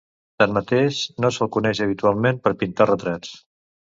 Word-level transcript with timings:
Tanmateix, 0.43 1.01
no 1.25 1.31
se'l 1.35 1.51
coneix 1.57 1.83
habitualment 1.85 2.41
per 2.47 2.53
pintar 2.65 2.91
retrats. 2.93 3.37